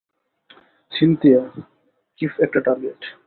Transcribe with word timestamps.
Cynthia, 0.91 1.41
কিফ 2.19 2.31
একটা 2.39 2.59
target! 2.59 2.99